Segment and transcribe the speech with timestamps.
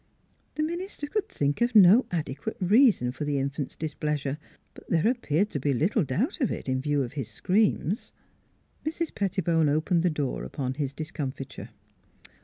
[0.55, 4.39] The min ister could think of no adequate reason for the infant's displeasure,
[4.73, 8.11] but there appeared to be little doubt of it in view of his screams.
[8.83, 9.13] Mrs.
[9.13, 11.69] Pettibone opened the door upon his discomfiture.